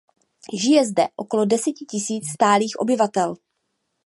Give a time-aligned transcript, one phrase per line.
[0.61, 3.35] Žije zde okolo deseti tisíc stálých obyvatel.